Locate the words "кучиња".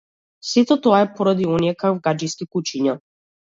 2.57-2.99